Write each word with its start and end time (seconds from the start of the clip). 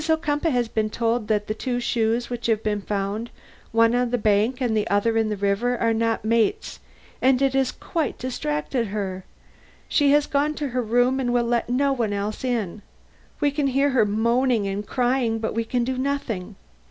Ocumpaugh 0.09 0.49
has 0.49 0.67
been 0.67 0.89
told 0.89 1.27
that 1.27 1.45
the 1.45 1.53
two 1.53 1.79
shoes 1.79 2.27
which 2.27 2.47
have 2.47 2.63
been 2.63 2.81
found, 2.81 3.29
one 3.71 3.93
on 3.93 4.09
the 4.09 4.17
bank 4.17 4.59
and 4.59 4.75
the 4.75 4.87
other 4.87 5.15
in 5.15 5.29
the 5.29 5.37
river, 5.37 5.77
are 5.77 5.93
not 5.93 6.25
mates, 6.25 6.79
and 7.21 7.39
it 7.39 7.53
has 7.53 7.71
quite 7.71 8.17
distracted 8.17 8.87
her. 8.87 9.25
She 9.87 10.09
has 10.09 10.25
gone 10.25 10.55
to 10.55 10.69
her 10.69 10.81
room 10.81 11.19
and 11.19 11.31
will 11.31 11.45
let 11.45 11.69
no 11.69 11.93
one 11.93 12.13
else 12.13 12.43
in. 12.43 12.81
We 13.39 13.51
can 13.51 13.67
hear 13.67 13.91
her 13.91 14.03
moaning 14.07 14.67
and 14.67 14.87
crying, 14.87 15.37
but 15.37 15.53
we 15.53 15.65
can 15.65 15.83
do 15.83 15.99
nothing. 15.99 16.55